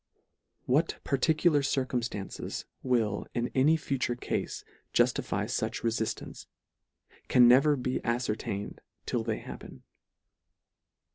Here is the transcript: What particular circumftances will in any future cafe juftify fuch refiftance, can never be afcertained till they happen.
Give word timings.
What 0.65 0.97
particular 1.03 1.61
circumftances 1.61 2.65
will 2.81 3.27
in 3.35 3.49
any 3.53 3.77
future 3.77 4.15
cafe 4.15 4.47
juftify 4.95 5.43
fuch 5.45 5.81
refiftance, 5.83 6.47
can 7.27 7.47
never 7.47 7.75
be 7.75 7.99
afcertained 7.99 8.79
till 9.05 9.23
they 9.23 9.37
happen. 9.37 9.83